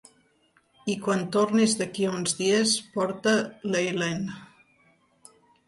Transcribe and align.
I 0.93 0.95
quan 1.03 1.21
tornis 1.35 1.75
d'aquí 1.83 2.07
a 2.09 2.15
uns 2.21 2.35
dies, 2.41 2.73
porta 2.97 3.37
l'Eileen. 3.71 4.27